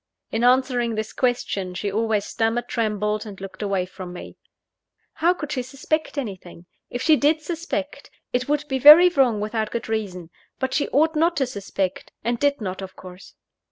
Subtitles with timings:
[0.31, 4.35] In answering this question, she always stammered, trembled, and looked away from me.
[5.13, 6.65] "How could she suspect anything?
[6.89, 11.15] If she did suspect, it would be very wrong without good reason: but she ought
[11.15, 13.35] not to suspect, and did not, of course."